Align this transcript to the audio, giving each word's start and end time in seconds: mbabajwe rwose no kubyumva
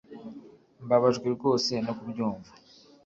mbabajwe 0.85 1.27
rwose 1.35 1.71
no 1.85 1.93
kubyumva 1.97 2.51